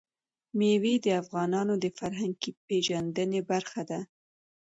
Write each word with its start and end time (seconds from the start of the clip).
مېوې 0.57 0.95
د 1.05 1.07
افغانانو 1.21 1.73
د 1.83 1.85
فرهنګي 1.97 2.51
پیژندنې 2.65 3.41
برخه 3.51 3.81
ده. 3.89 3.99